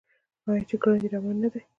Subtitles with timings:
[0.49, 1.61] آیا چې ګړندی روان نه دی؟